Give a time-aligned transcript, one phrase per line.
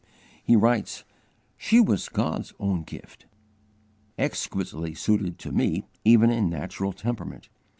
[0.43, 1.03] He writes:
[1.57, 3.27] "She was God's own gift,
[4.17, 7.49] exquisitely suited to me even in natural temperament.